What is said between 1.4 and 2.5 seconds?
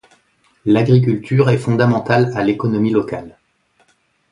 est fondamentale à